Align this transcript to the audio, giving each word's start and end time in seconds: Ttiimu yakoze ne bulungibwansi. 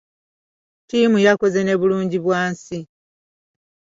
Ttiimu 0.83 1.17
yakoze 1.27 1.59
ne 1.63 1.73
bulungibwansi. 1.79 2.77